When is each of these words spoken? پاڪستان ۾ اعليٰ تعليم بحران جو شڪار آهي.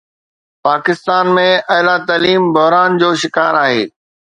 پاڪستان 0.65 1.25
۾ 1.37 1.47
اعليٰ 1.77 1.97
تعليم 2.07 2.41
بحران 2.53 2.91
جو 3.01 3.09
شڪار 3.23 3.53
آهي. 3.65 3.83